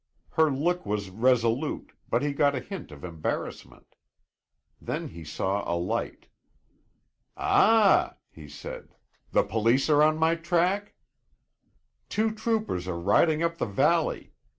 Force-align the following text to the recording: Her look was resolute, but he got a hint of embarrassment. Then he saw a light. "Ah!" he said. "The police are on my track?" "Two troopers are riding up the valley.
Her 0.31 0.49
look 0.49 0.83
was 0.83 1.11
resolute, 1.11 1.91
but 2.09 2.23
he 2.23 2.33
got 2.33 2.55
a 2.55 2.59
hint 2.59 2.91
of 2.91 3.03
embarrassment. 3.03 3.93
Then 4.81 5.09
he 5.09 5.23
saw 5.23 5.61
a 5.71 5.77
light. 5.77 6.25
"Ah!" 7.37 8.15
he 8.31 8.49
said. 8.49 8.95
"The 9.29 9.43
police 9.43 9.91
are 9.91 10.01
on 10.01 10.17
my 10.17 10.33
track?" 10.33 10.95
"Two 12.09 12.31
troopers 12.31 12.87
are 12.87 12.99
riding 12.99 13.43
up 13.43 13.59
the 13.59 13.67
valley. 13.67 14.33